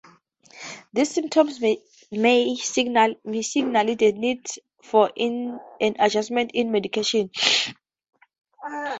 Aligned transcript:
These 0.93 1.11
symptoms 1.11 1.61
may 1.61 2.55
signal 2.55 3.13
the 3.23 4.13
need 4.17 4.47
for 4.81 5.11
an 5.15 5.59
adjustment 5.79 6.49
in 6.55 6.71
medication. 6.71 7.29